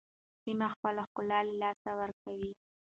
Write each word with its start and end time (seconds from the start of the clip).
سیمه 0.41 0.67
خپل 0.73 0.95
ښکلا 1.05 1.39
له 1.47 1.53
لاسه 1.61 1.91
ورکوي. 2.01 2.51